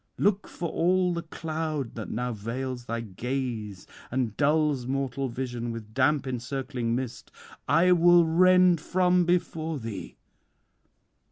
Look, 0.17 0.47
for 0.47 0.67
all 0.67 1.13
the 1.13 1.21
cloud 1.21 1.93
that 1.93 2.09
now 2.09 2.33
veils 2.33 2.85
thy 2.85 3.01
gaze 3.01 3.85
and 4.09 4.35
dulls 4.35 4.87
mortal 4.87 5.29
vision 5.29 5.71
with 5.71 5.93
damp 5.93 6.25
encircling 6.25 6.95
mist, 6.95 7.29
I 7.67 7.91
will 7.91 8.25
rend 8.25 8.81
from 8.81 9.25
before 9.25 9.77
thee. 9.77 10.17